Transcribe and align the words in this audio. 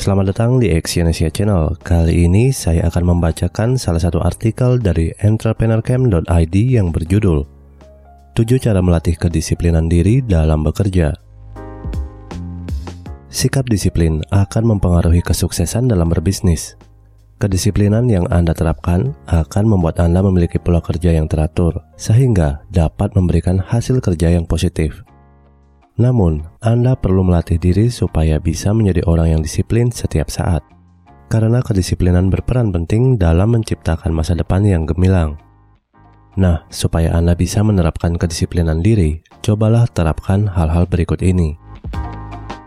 Selamat 0.00 0.32
datang 0.32 0.56
di 0.56 0.72
Exyonesia 0.72 1.28
Channel. 1.28 1.76
Kali 1.76 2.24
ini 2.24 2.56
saya 2.56 2.88
akan 2.88 3.04
membacakan 3.04 3.76
salah 3.76 4.00
satu 4.00 4.24
artikel 4.24 4.80
dari 4.80 5.12
entrepreneurcamp.id 5.20 6.56
yang 6.56 6.88
berjudul 6.88 7.44
7 8.32 8.64
cara 8.64 8.80
melatih 8.80 9.20
kedisiplinan 9.20 9.92
diri 9.92 10.24
dalam 10.24 10.64
bekerja. 10.64 11.12
Sikap 13.28 13.68
disiplin 13.68 14.24
akan 14.32 14.72
mempengaruhi 14.72 15.20
kesuksesan 15.20 15.92
dalam 15.92 16.08
berbisnis. 16.08 16.80
Kedisiplinan 17.36 18.08
yang 18.08 18.24
Anda 18.32 18.56
terapkan 18.56 19.12
akan 19.28 19.64
membuat 19.68 20.00
Anda 20.00 20.24
memiliki 20.24 20.56
pola 20.56 20.80
kerja 20.80 21.12
yang 21.12 21.28
teratur, 21.28 21.76
sehingga 22.00 22.64
dapat 22.72 23.12
memberikan 23.12 23.60
hasil 23.60 24.00
kerja 24.00 24.32
yang 24.32 24.48
positif. 24.48 25.04
Namun, 26.00 26.48
Anda 26.64 26.96
perlu 26.96 27.20
melatih 27.20 27.60
diri 27.60 27.92
supaya 27.92 28.40
bisa 28.40 28.72
menjadi 28.72 29.04
orang 29.04 29.36
yang 29.36 29.42
disiplin 29.44 29.92
setiap 29.92 30.32
saat. 30.32 30.64
Karena 31.28 31.60
kedisiplinan 31.60 32.32
berperan 32.32 32.72
penting 32.72 33.20
dalam 33.20 33.52
menciptakan 33.52 34.08
masa 34.08 34.32
depan 34.32 34.64
yang 34.64 34.88
gemilang. 34.88 35.36
Nah, 36.40 36.64
supaya 36.72 37.12
Anda 37.12 37.36
bisa 37.36 37.60
menerapkan 37.60 38.16
kedisiplinan 38.16 38.80
diri, 38.80 39.20
cobalah 39.44 39.84
terapkan 39.92 40.48
hal-hal 40.48 40.88
berikut 40.88 41.20
ini. 41.20 41.60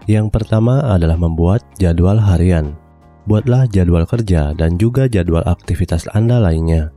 Yang 0.05 0.30
pertama 0.30 0.86
adalah 0.94 1.17
membuat 1.17 1.66
jadwal 1.81 2.22
harian. 2.22 2.77
Buatlah 3.25 3.66
jadwal 3.66 4.05
kerja 4.05 4.53
dan 4.53 4.77
juga 4.77 5.09
jadwal 5.09 5.41
aktivitas 5.47 6.05
Anda 6.13 6.38
lainnya. 6.38 6.94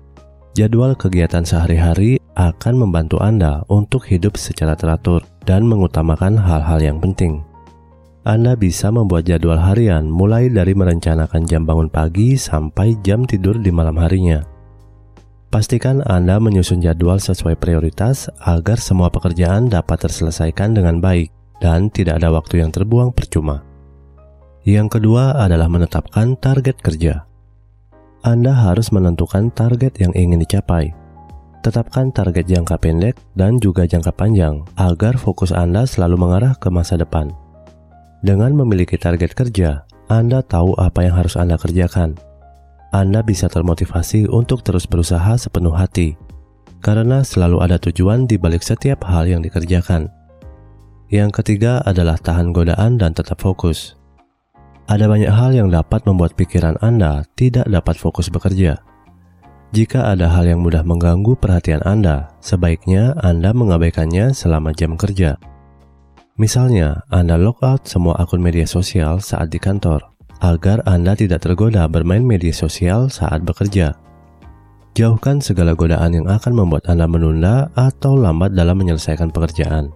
Jadwal 0.57 0.97
kegiatan 0.97 1.45
sehari-hari 1.45 2.17
akan 2.33 2.81
membantu 2.81 3.21
Anda 3.21 3.61
untuk 3.69 4.09
hidup 4.09 4.41
secara 4.41 4.73
teratur 4.73 5.21
dan 5.45 5.69
mengutamakan 5.69 6.33
hal-hal 6.41 6.81
yang 6.81 6.97
penting. 6.97 7.45
Anda 8.25 8.57
bisa 8.57 8.89
membuat 8.89 9.29
jadwal 9.29 9.61
harian 9.61 10.09
mulai 10.09 10.49
dari 10.49 10.73
merencanakan 10.73 11.45
jam 11.45 11.69
bangun 11.69 11.93
pagi 11.93 12.41
sampai 12.41 12.97
jam 13.05 13.29
tidur 13.29 13.61
di 13.61 13.69
malam 13.69 14.01
harinya. 14.01 14.49
Pastikan 15.53 16.01
Anda 16.09 16.41
menyusun 16.41 16.81
jadwal 16.81 17.21
sesuai 17.21 17.61
prioritas 17.61 18.33
agar 18.41 18.81
semua 18.81 19.13
pekerjaan 19.13 19.69
dapat 19.69 20.09
terselesaikan 20.09 20.73
dengan 20.73 21.05
baik 21.05 21.29
dan 21.61 21.93
tidak 21.93 22.25
ada 22.25 22.33
waktu 22.33 22.65
yang 22.65 22.73
terbuang 22.73 23.13
percuma. 23.13 23.61
Yang 24.65 24.97
kedua 24.97 25.37
adalah 25.37 25.69
menetapkan 25.69 26.33
target 26.41 26.81
kerja. 26.81 27.29
Anda 28.27 28.51
harus 28.51 28.91
menentukan 28.91 29.55
target 29.55 30.03
yang 30.03 30.11
ingin 30.19 30.43
dicapai 30.43 31.07
Tetapkan 31.67 32.15
target 32.15 32.47
jangka 32.47 32.79
pendek 32.79 33.19
dan 33.35 33.59
juga 33.59 33.91
jangka 33.91 34.15
panjang 34.15 34.63
agar 34.79 35.19
fokus 35.19 35.51
Anda 35.51 35.83
selalu 35.83 36.15
mengarah 36.15 36.55
ke 36.55 36.71
masa 36.71 36.95
depan. 36.95 37.35
Dengan 38.23 38.55
memiliki 38.55 38.95
target 38.95 39.35
kerja, 39.35 39.83
Anda 40.07 40.47
tahu 40.47 40.79
apa 40.79 41.03
yang 41.03 41.19
harus 41.19 41.35
Anda 41.35 41.59
kerjakan. 41.59 42.15
Anda 42.95 43.27
bisa 43.27 43.51
termotivasi 43.51 44.31
untuk 44.31 44.63
terus 44.63 44.87
berusaha 44.87 45.35
sepenuh 45.35 45.75
hati, 45.75 46.15
karena 46.87 47.27
selalu 47.27 47.59
ada 47.59 47.83
tujuan 47.83 48.31
di 48.31 48.39
balik 48.39 48.63
setiap 48.63 49.03
hal 49.03 49.27
yang 49.27 49.43
dikerjakan. 49.43 50.07
Yang 51.11 51.43
ketiga 51.43 51.83
adalah 51.83 52.15
tahan 52.15 52.55
godaan 52.55 52.95
dan 52.95 53.11
tetap 53.11 53.43
fokus. 53.43 53.96
Ada 54.87 55.11
banyak 55.11 55.33
hal 55.33 55.51
yang 55.55 55.69
dapat 55.69 56.07
membuat 56.07 56.39
pikiran 56.39 56.79
Anda 56.79 57.27
tidak 57.35 57.67
dapat 57.67 57.99
fokus 57.99 58.31
bekerja 58.31 58.79
jika 59.75 60.15
ada 60.15 60.31
hal 60.31 60.47
yang 60.47 60.63
mudah 60.63 60.87
mengganggu 60.87 61.35
perhatian 61.37 61.83
Anda, 61.83 62.31
sebaiknya 62.39 63.19
Anda 63.19 63.51
mengabaikannya 63.51 64.31
selama 64.31 64.71
jam 64.71 64.95
kerja. 64.95 65.37
Misalnya, 66.39 67.03
Anda 67.11 67.35
logout 67.35 67.85
semua 67.85 68.15
akun 68.17 68.41
media 68.41 68.65
sosial 68.65 69.19
saat 69.19 69.51
di 69.51 69.59
kantor, 69.59 70.01
agar 70.39 70.81
Anda 70.87 71.19
tidak 71.19 71.43
tergoda 71.43 71.85
bermain 71.91 72.23
media 72.23 72.55
sosial 72.55 73.11
saat 73.11 73.43
bekerja. 73.43 73.99
Jauhkan 74.97 75.43
segala 75.43 75.77
godaan 75.77 76.15
yang 76.15 76.31
akan 76.31 76.57
membuat 76.57 76.89
Anda 76.89 77.05
menunda 77.11 77.69
atau 77.75 78.17
lambat 78.17 78.55
dalam 78.55 78.81
menyelesaikan 78.81 79.35
pekerjaan. 79.35 79.91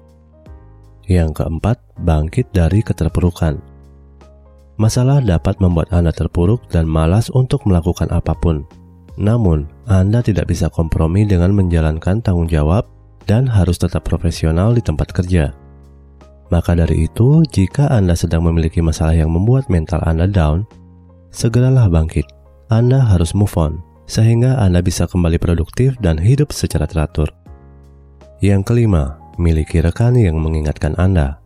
Yang 1.09 1.41
keempat, 1.41 1.81
bangkit 2.04 2.53
dari 2.53 2.84
keterpurukan. 2.84 3.69
Masalah 4.80 5.20
dapat 5.20 5.60
membuat 5.60 5.92
Anda 5.92 6.08
terpuruk 6.08 6.64
dan 6.72 6.88
malas 6.88 7.28
untuk 7.28 7.68
melakukan 7.68 8.08
apa 8.08 8.32
pun. 8.32 8.64
Namun, 9.20 9.68
Anda 9.84 10.24
tidak 10.24 10.48
bisa 10.48 10.72
kompromi 10.72 11.28
dengan 11.28 11.52
menjalankan 11.52 12.24
tanggung 12.24 12.48
jawab 12.48 12.88
dan 13.28 13.44
harus 13.44 13.76
tetap 13.76 14.08
profesional 14.08 14.72
di 14.72 14.80
tempat 14.80 15.12
kerja. 15.12 15.52
Maka 16.48 16.72
dari 16.72 17.04
itu, 17.04 17.44
jika 17.52 17.92
Anda 17.92 18.16
sedang 18.16 18.48
memiliki 18.48 18.80
masalah 18.80 19.12
yang 19.12 19.28
membuat 19.28 19.69
mental 19.69 20.00
Anda 20.00 20.24
down, 20.24 20.64
segeralah 21.28 21.92
bangkit. 21.92 22.24
Anda 22.72 23.04
harus 23.04 23.36
move 23.36 23.52
on, 23.60 23.84
sehingga 24.08 24.56
Anda 24.64 24.80
bisa 24.80 25.04
kembali 25.04 25.36
produktif 25.36 26.00
dan 26.00 26.16
hidup 26.16 26.56
secara 26.56 26.88
teratur. 26.88 27.28
Yang 28.40 28.72
kelima, 28.72 29.20
miliki 29.36 29.84
rekan 29.84 30.16
yang 30.16 30.40
mengingatkan 30.40 30.96
Anda. 30.96 31.36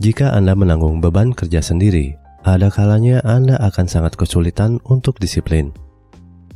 Jika 0.00 0.32
Anda 0.32 0.56
menanggung 0.56 1.04
beban 1.04 1.36
kerja 1.36 1.60
sendiri, 1.60 2.16
ada 2.48 2.72
kalanya 2.72 3.20
Anda 3.28 3.60
akan 3.60 3.84
sangat 3.84 4.16
kesulitan 4.16 4.80
untuk 4.88 5.20
disiplin. 5.20 5.74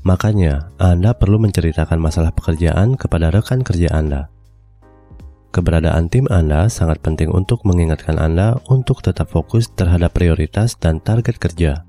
Makanya, 0.06 0.70
Anda 0.80 1.12
perlu 1.12 1.36
menceritakan 1.42 1.98
masalah 1.98 2.32
pekerjaan 2.32 2.94
kepada 2.94 3.28
rekan 3.34 3.60
kerja 3.60 3.92
Anda. 3.92 4.30
Keberadaan 5.50 6.08
tim 6.08 6.30
Anda 6.32 6.68
sangat 6.70 7.02
penting 7.02 7.32
untuk 7.32 7.64
mengingatkan 7.64 8.16
Anda 8.16 8.60
untuk 8.70 9.02
tetap 9.02 9.32
fokus 9.32 9.68
terhadap 9.72 10.14
prioritas 10.14 10.76
dan 10.76 11.02
target 11.02 11.36
kerja. 11.36 11.82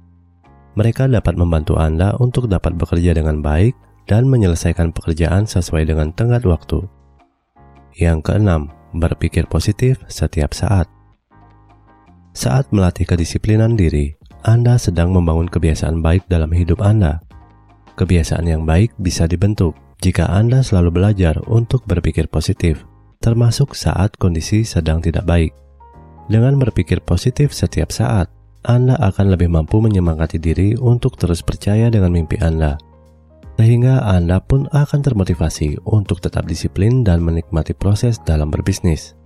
Mereka 0.75 1.09
dapat 1.09 1.35
membantu 1.37 1.77
Anda 1.77 2.17
untuk 2.17 2.49
dapat 2.49 2.73
bekerja 2.73 3.13
dengan 3.13 3.45
baik 3.45 3.75
dan 4.07 4.25
menyelesaikan 4.31 4.95
pekerjaan 4.95 5.45
sesuai 5.45 5.83
dengan 5.89 6.09
tenggat 6.15 6.47
waktu. 6.47 6.87
Yang 7.97 8.29
keenam, 8.29 8.71
berpikir 8.95 9.45
positif 9.49 10.01
setiap 10.07 10.53
saat. 10.53 10.96
Saat 12.37 12.69
melatih 12.69 13.09
kedisiplinan 13.09 13.73
diri, 13.73 14.13
Anda 14.45 14.77
sedang 14.77 15.09
membangun 15.09 15.49
kebiasaan 15.49 16.05
baik 16.05 16.29
dalam 16.29 16.53
hidup 16.53 16.85
Anda. 16.85 17.17
Kebiasaan 17.97 18.45
yang 18.45 18.61
baik 18.61 18.93
bisa 19.01 19.25
dibentuk 19.25 19.73
jika 20.05 20.29
Anda 20.29 20.61
selalu 20.61 21.01
belajar 21.01 21.41
untuk 21.49 21.89
berpikir 21.89 22.29
positif, 22.29 22.85
termasuk 23.25 23.73
saat 23.73 24.13
kondisi 24.21 24.61
sedang 24.61 25.01
tidak 25.01 25.25
baik. 25.25 25.49
Dengan 26.29 26.61
berpikir 26.61 27.01
positif 27.01 27.57
setiap 27.57 27.89
saat, 27.89 28.29
Anda 28.61 29.01
akan 29.01 29.33
lebih 29.33 29.49
mampu 29.49 29.81
menyemangati 29.81 30.37
diri 30.37 30.77
untuk 30.77 31.17
terus 31.17 31.41
percaya 31.41 31.89
dengan 31.89 32.13
mimpi 32.13 32.37
Anda. 32.37 32.77
Sehingga 33.57 34.05
Anda 34.05 34.45
pun 34.45 34.69
akan 34.69 34.99
termotivasi 35.01 35.89
untuk 35.89 36.21
tetap 36.21 36.45
disiplin 36.45 37.01
dan 37.01 37.17
menikmati 37.25 37.73
proses 37.73 38.21
dalam 38.21 38.53
berbisnis. 38.53 39.17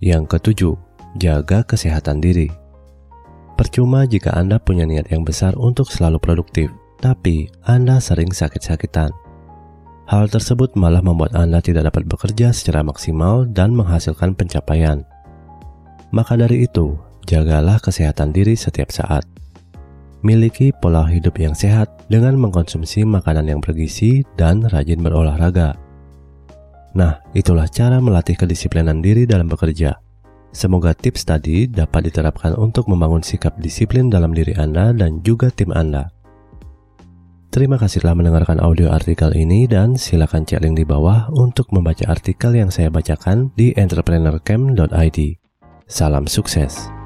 Yang 0.00 0.32
ketujuh, 0.32 0.87
jaga 1.16 1.64
kesehatan 1.64 2.20
diri. 2.20 2.52
Percuma 3.56 4.04
jika 4.04 4.36
Anda 4.36 4.60
punya 4.60 4.84
niat 4.84 5.08
yang 5.08 5.24
besar 5.24 5.56
untuk 5.56 5.88
selalu 5.90 6.20
produktif, 6.20 6.68
tapi 7.00 7.48
Anda 7.66 7.98
sering 7.98 8.30
sakit-sakitan. 8.30 9.10
Hal 10.08 10.30
tersebut 10.32 10.72
malah 10.78 11.04
membuat 11.04 11.36
Anda 11.36 11.60
tidak 11.60 11.92
dapat 11.92 12.08
bekerja 12.08 12.54
secara 12.54 12.80
maksimal 12.80 13.44
dan 13.50 13.76
menghasilkan 13.76 14.32
pencapaian. 14.38 15.04
Maka 16.14 16.38
dari 16.40 16.64
itu, 16.64 16.96
jagalah 17.28 17.76
kesehatan 17.76 18.32
diri 18.32 18.56
setiap 18.56 18.88
saat. 18.88 19.28
Miliki 20.24 20.72
pola 20.72 21.04
hidup 21.06 21.36
yang 21.38 21.52
sehat 21.52 21.92
dengan 22.10 22.34
mengkonsumsi 22.40 23.04
makanan 23.04 23.52
yang 23.52 23.60
bergizi 23.60 24.24
dan 24.34 24.64
rajin 24.66 24.98
berolahraga. 24.98 25.76
Nah, 26.96 27.20
itulah 27.36 27.68
cara 27.68 28.00
melatih 28.00 28.34
kedisiplinan 28.34 29.04
diri 29.04 29.28
dalam 29.28 29.46
bekerja. 29.46 30.07
Semoga 30.50 30.96
tips 30.96 31.28
tadi 31.28 31.68
dapat 31.68 32.08
diterapkan 32.08 32.56
untuk 32.56 32.88
membangun 32.88 33.20
sikap 33.20 33.56
disiplin 33.60 34.08
dalam 34.08 34.32
diri 34.32 34.56
Anda 34.56 34.96
dan 34.96 35.20
juga 35.20 35.52
tim 35.52 35.70
Anda. 35.76 36.08
Terima 37.48 37.80
kasih 37.80 38.04
telah 38.04 38.16
mendengarkan 38.16 38.60
audio 38.60 38.92
artikel 38.92 39.32
ini 39.32 39.64
dan 39.64 39.96
silakan 39.96 40.44
cek 40.44 40.60
link 40.60 40.76
di 40.76 40.84
bawah 40.84 41.32
untuk 41.32 41.72
membaca 41.72 42.04
artikel 42.04 42.52
yang 42.52 42.68
saya 42.68 42.92
bacakan 42.92 43.48
di 43.56 43.72
entrepreneurcamp.id. 43.72 45.18
Salam 45.88 46.28
sukses. 46.28 46.97